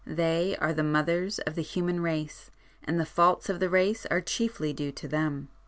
They 0.03 0.57
are 0.59 0.73
the 0.73 0.81
mothers 0.81 1.37
of 1.37 1.53
the 1.53 1.61
human 1.61 2.01
race, 2.01 2.49
and 2.83 2.99
the 2.99 3.05
faults 3.05 3.49
of 3.49 3.59
the 3.59 3.69
race 3.69 4.07
are 4.07 4.19
chiefly 4.19 4.73
due 4.73 4.91
to 4.93 5.07
them. 5.07 5.49